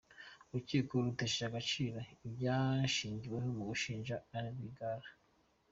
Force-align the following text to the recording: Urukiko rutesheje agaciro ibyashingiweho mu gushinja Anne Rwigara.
Urukiko 0.49 0.91
rutesheje 1.05 1.43
agaciro 1.49 1.99
ibyashingiweho 2.27 3.47
mu 3.57 3.63
gushinja 3.69 4.15
Anne 4.35 4.51
Rwigara. 4.55 5.09